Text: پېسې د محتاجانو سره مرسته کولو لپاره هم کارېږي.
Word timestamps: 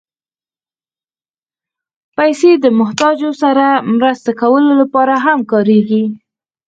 پېسې 2.15 2.51
د 2.63 2.65
محتاجانو 2.79 3.31
سره 3.41 3.65
مرسته 3.95 4.31
کولو 4.41 4.71
لپاره 4.81 5.15
هم 5.25 5.39
کارېږي. 5.51 6.03